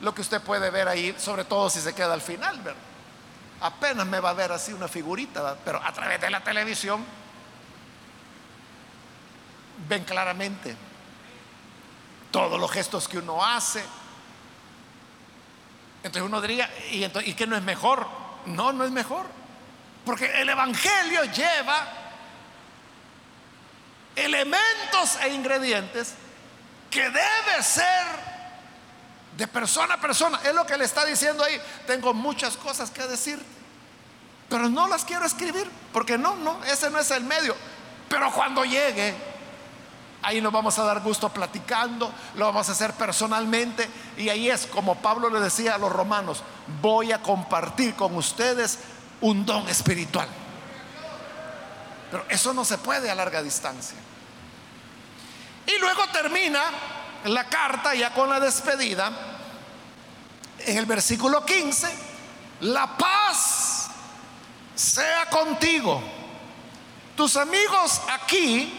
[0.00, 2.80] lo que usted puede ver ahí, sobre todo si se queda al final, ¿verdad?
[3.62, 7.04] Apenas me va a ver así una figurita, pero a través de la televisión
[9.88, 10.76] ven claramente
[12.30, 13.82] todos los gestos que uno hace.
[16.02, 18.06] Entonces uno diría, ¿y, entonces, ¿y qué no es mejor?
[18.46, 19.26] No, no es mejor.
[20.04, 21.99] Porque el Evangelio lleva
[24.24, 26.14] elementos e ingredientes
[26.90, 28.30] que debe ser
[29.36, 30.40] de persona a persona.
[30.44, 31.60] Es lo que le está diciendo ahí.
[31.86, 33.40] Tengo muchas cosas que decir,
[34.48, 37.54] pero no las quiero escribir, porque no, no, ese no es el medio.
[38.08, 39.14] Pero cuando llegue,
[40.22, 43.88] ahí nos vamos a dar gusto platicando, lo vamos a hacer personalmente.
[44.16, 46.42] Y ahí es como Pablo le decía a los romanos,
[46.82, 48.80] voy a compartir con ustedes
[49.20, 50.28] un don espiritual.
[52.10, 53.96] Pero eso no se puede a larga distancia.
[55.66, 56.62] Y luego termina
[57.24, 59.10] la carta ya con la despedida.
[60.58, 61.88] En el versículo 15,
[62.60, 63.90] la paz
[64.74, 66.02] sea contigo.
[67.16, 68.72] Tus amigos aquí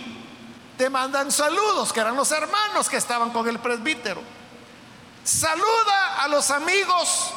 [0.77, 4.21] te mandan saludos, que eran los hermanos que estaban con el presbítero.
[5.23, 7.31] Saluda a los amigos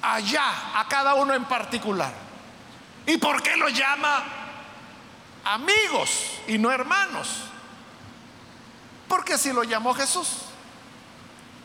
[0.00, 2.12] allá, a cada uno en particular.
[3.06, 4.24] ¿Y por qué lo llama
[5.44, 6.10] amigos
[6.46, 7.49] y no hermanos?
[9.10, 10.28] Porque así lo llamó Jesús.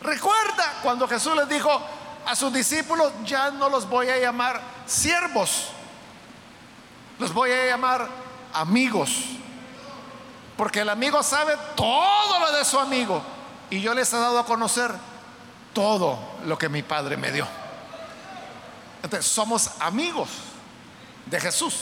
[0.01, 1.79] Recuerda cuando Jesús les dijo
[2.25, 5.67] a sus discípulos, ya no los voy a llamar siervos,
[7.19, 8.09] los voy a llamar
[8.51, 9.11] amigos.
[10.57, 13.21] Porque el amigo sabe todo lo de su amigo.
[13.69, 14.91] Y yo les he dado a conocer
[15.71, 17.47] todo lo que mi Padre me dio.
[19.03, 20.29] Entonces, somos amigos
[21.27, 21.75] de Jesús.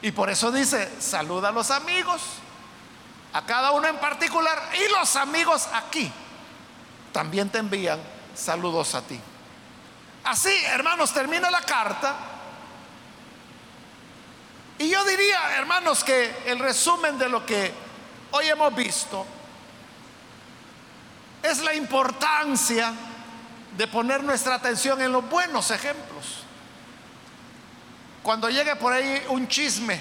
[0.00, 2.22] Y por eso dice, saluda a los amigos
[3.32, 6.10] a cada uno en particular y los amigos aquí
[7.12, 8.00] también te envían
[8.34, 9.18] saludos a ti.
[10.24, 12.14] Así, hermanos, termina la carta.
[14.78, 17.72] Y yo diría, hermanos, que el resumen de lo que
[18.30, 19.26] hoy hemos visto
[21.42, 22.92] es la importancia
[23.76, 26.44] de poner nuestra atención en los buenos ejemplos.
[28.22, 30.00] Cuando llegue por ahí un chisme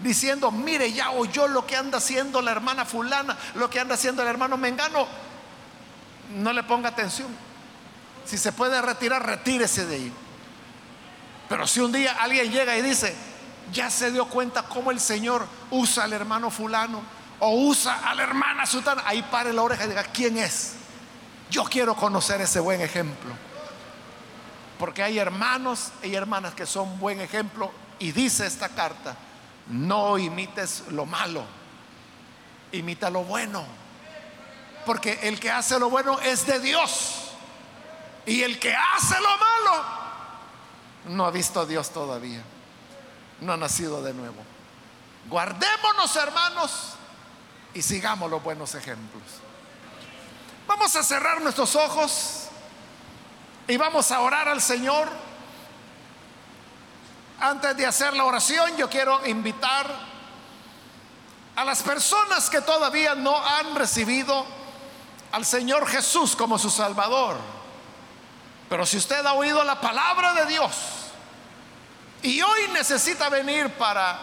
[0.00, 4.22] diciendo, mire, ya oyó lo que anda haciendo la hermana fulana, lo que anda haciendo
[4.22, 5.06] el hermano Mengano,
[6.34, 7.28] no le ponga atención.
[8.24, 10.12] Si se puede retirar, retírese de ahí.
[11.48, 13.14] Pero si un día alguien llega y dice,
[13.72, 17.02] ya se dio cuenta cómo el Señor usa al hermano fulano
[17.38, 20.74] o usa a la hermana sutana, ahí pare la oreja y diga, ¿quién es?
[21.50, 23.34] Yo quiero conocer ese buen ejemplo.
[24.78, 29.16] Porque hay hermanos y hermanas que son buen ejemplo y dice esta carta,
[29.68, 31.44] no imites lo malo,
[32.72, 33.64] imita lo bueno.
[34.84, 37.30] Porque el que hace lo bueno es de Dios.
[38.26, 39.84] Y el que hace lo malo
[41.06, 42.42] no ha visto a Dios todavía.
[43.40, 44.42] No ha nacido de nuevo.
[45.28, 46.94] Guardémonos, hermanos,
[47.72, 49.22] y sigamos los buenos ejemplos.
[50.66, 52.48] Vamos a cerrar nuestros ojos
[53.66, 55.08] y vamos a orar al Señor.
[57.44, 59.86] Antes de hacer la oración, yo quiero invitar
[61.54, 64.46] a las personas que todavía no han recibido
[65.30, 67.36] al Señor Jesús como su Salvador.
[68.70, 70.74] Pero si usted ha oído la palabra de Dios
[72.22, 74.18] y hoy necesita venir para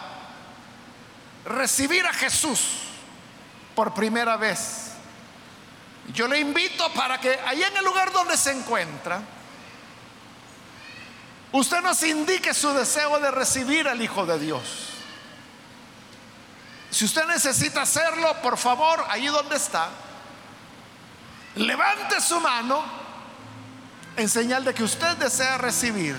[1.44, 2.60] recibir a Jesús
[3.76, 4.94] por primera vez,
[6.12, 9.22] yo le invito para que allá en el lugar donde se encuentra,
[11.52, 14.88] usted nos indique su deseo de recibir al Hijo de Dios.
[16.90, 19.88] Si usted necesita hacerlo, por favor, allí donde está,
[21.56, 22.82] levante su mano
[24.16, 26.16] en señal de que usted desea recibir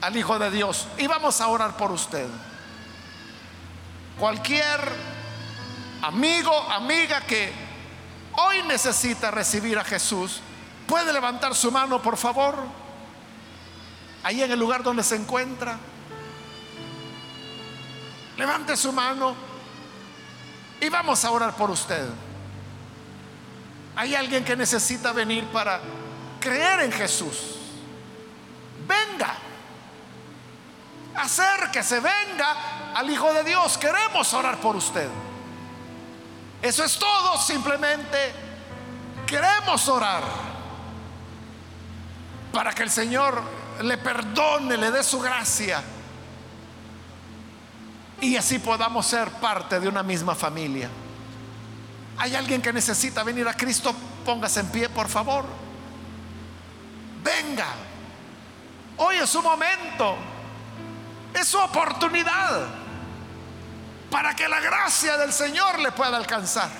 [0.00, 0.86] al Hijo de Dios.
[0.98, 2.26] Y vamos a orar por usted.
[4.18, 4.80] Cualquier
[6.02, 7.52] amigo, amiga que
[8.32, 10.40] hoy necesita recibir a Jesús,
[10.86, 12.85] puede levantar su mano, por favor.
[14.26, 15.78] Ahí en el lugar donde se encuentra.
[18.36, 19.36] Levante su mano
[20.80, 22.08] y vamos a orar por usted.
[23.94, 25.80] Hay alguien que necesita venir para
[26.40, 27.54] creer en Jesús.
[28.84, 29.32] Venga.
[31.14, 33.78] Acérquese, venga al Hijo de Dios.
[33.78, 35.08] Queremos orar por usted.
[36.60, 37.38] Eso es todo.
[37.38, 38.32] Simplemente
[39.24, 40.24] queremos orar
[42.52, 45.82] para que el Señor le perdone, le dé su gracia.
[48.20, 50.88] Y así podamos ser parte de una misma familia.
[52.18, 55.44] Hay alguien que necesita venir a Cristo, póngase en pie, por favor.
[57.22, 57.66] Venga.
[58.96, 60.16] Hoy es su momento.
[61.34, 62.66] Es su oportunidad
[64.10, 66.70] para que la gracia del Señor le pueda alcanzar.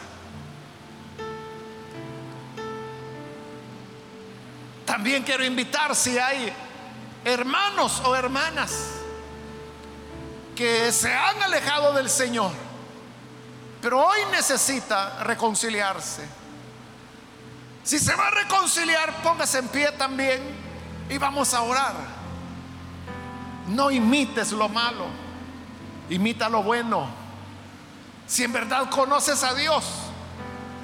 [4.87, 6.51] También quiero invitar si hay
[7.27, 8.71] hermanos o hermanas
[10.55, 12.53] que se han alejado del Señor,
[13.83, 16.25] pero hoy necesita reconciliarse.
[17.83, 20.41] Si se va a reconciliar, póngase en pie también
[21.11, 21.95] y vamos a orar.
[23.67, 25.07] No imites lo malo,
[26.09, 27.09] imita lo bueno.
[28.29, 29.85] Si en verdad conoces a Dios,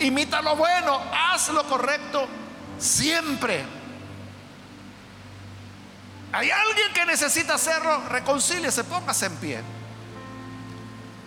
[0.01, 2.27] imita lo bueno, haz lo correcto
[2.79, 3.65] siempre.
[6.33, 9.61] Hay alguien que necesita hacerlo, reconcíliese, póngase en pie.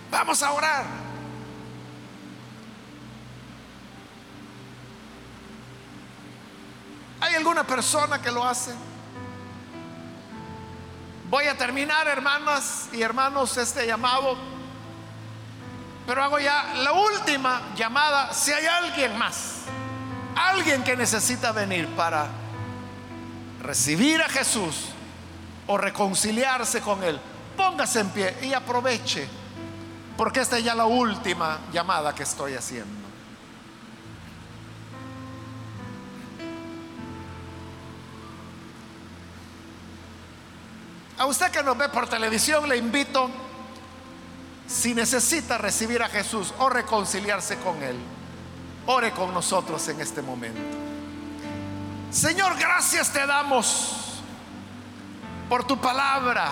[0.10, 0.86] Vamos a orar.
[7.22, 8.74] ¿Hay alguna persona que lo hace?
[11.30, 14.36] Voy a terminar, hermanas y hermanos, este llamado.
[16.08, 18.34] Pero hago ya la última llamada.
[18.34, 19.58] Si hay alguien más,
[20.36, 22.28] alguien que necesita venir para
[23.62, 24.95] recibir a Jesús
[25.68, 27.20] o reconciliarse con Él,
[27.56, 29.28] póngase en pie y aproveche,
[30.18, 33.06] porque esta es ya la última llamada que estoy haciendo.
[41.18, 43.30] A usted que nos ve por televisión le invito,
[44.68, 47.96] si necesita recibir a Jesús o reconciliarse con Él,
[48.86, 50.60] ore con nosotros en este momento.
[52.12, 54.15] Señor, gracias te damos
[55.50, 56.52] por tu palabra,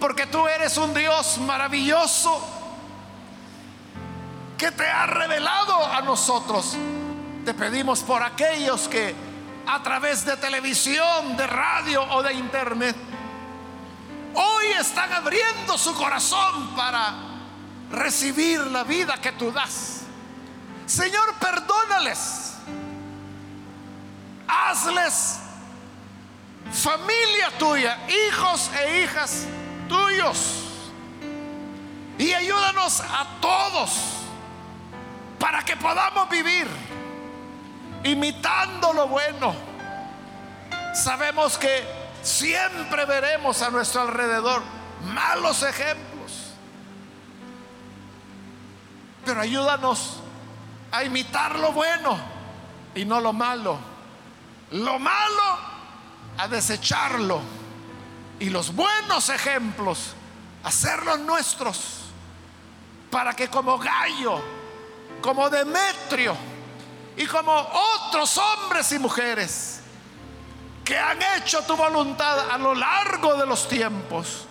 [0.00, 2.42] porque tú eres un Dios maravilloso
[4.58, 6.76] que te ha revelado a nosotros.
[7.44, 9.14] Te pedimos por aquellos que
[9.66, 12.96] a través de televisión, de radio o de internet,
[14.34, 17.14] hoy están abriendo su corazón para
[17.90, 20.02] recibir la vida que tú das.
[20.86, 22.54] Señor, perdónales.
[24.46, 25.43] Hazles
[26.72, 29.46] familia tuya, hijos e hijas
[29.88, 30.60] tuyos.
[32.18, 33.90] Y ayúdanos a todos
[35.38, 36.68] para que podamos vivir
[38.04, 39.54] imitando lo bueno.
[40.94, 41.84] Sabemos que
[42.22, 44.62] siempre veremos a nuestro alrededor
[45.12, 46.52] malos ejemplos.
[49.24, 50.20] Pero ayúdanos
[50.92, 52.16] a imitar lo bueno
[52.94, 53.78] y no lo malo.
[54.70, 55.73] Lo malo
[56.38, 57.40] a desecharlo
[58.38, 60.14] y los buenos ejemplos
[60.64, 62.00] hacerlos nuestros
[63.10, 64.42] para que como Gallo,
[65.20, 66.36] como Demetrio
[67.16, 69.80] y como otros hombres y mujeres
[70.84, 74.46] que han hecho tu voluntad a lo largo de los tiempos,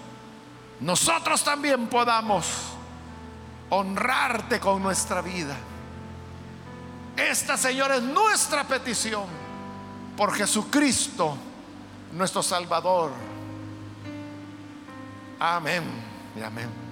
[0.80, 2.46] nosotros también podamos
[3.70, 5.56] honrarte con nuestra vida.
[7.16, 9.26] Esta, Señor, es nuestra petición
[10.16, 11.38] por Jesucristo
[12.14, 13.12] nuestro Salvador.
[15.40, 15.84] Amén
[16.38, 16.83] y amén.